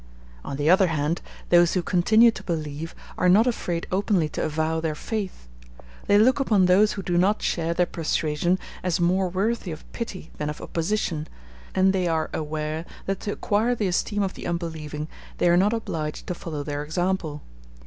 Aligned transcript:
On 0.43 0.57
the 0.57 0.67
other 0.67 0.87
hand, 0.87 1.21
those 1.49 1.75
who 1.75 1.83
continue 1.83 2.31
to 2.31 2.41
believe 2.41 2.95
are 3.19 3.29
not 3.29 3.45
afraid 3.45 3.85
openly 3.91 4.27
to 4.29 4.43
avow 4.43 4.79
their 4.79 4.95
faith. 4.95 5.47
They 6.07 6.17
look 6.17 6.39
upon 6.39 6.65
those 6.65 6.93
who 6.93 7.03
do 7.03 7.19
not 7.19 7.43
share 7.43 7.75
their 7.75 7.85
persuasion 7.85 8.57
as 8.81 8.99
more 8.99 9.29
worthy 9.29 9.69
of 9.69 9.85
pity 9.93 10.31
than 10.39 10.49
of 10.49 10.59
opposition; 10.59 11.27
and 11.75 11.93
they 11.93 12.07
are 12.07 12.31
aware 12.33 12.83
that 13.05 13.19
to 13.19 13.31
acquire 13.33 13.75
the 13.75 13.85
esteem 13.87 14.23
of 14.23 14.33
the 14.33 14.47
unbelieving, 14.47 15.07
they 15.37 15.47
are 15.49 15.55
not 15.55 15.71
obliged 15.71 16.25
to 16.25 16.33
follow 16.33 16.63
their 16.63 16.81
example. 16.81 17.43